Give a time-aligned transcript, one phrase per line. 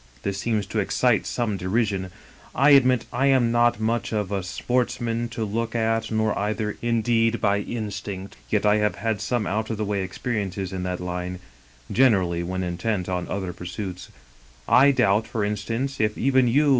[0.23, 2.09] This seems to excite some derision.
[2.55, 6.35] I admit I am not much of a sportsman to look at, nor,
[6.81, 10.99] indeed, by instinct, yet I have had some out of the way experiences in that
[11.01, 11.37] line—
[11.93, 14.09] ^gener ally when intent on other pursuits.
[14.67, 16.69] I doubt, for instance, if even you.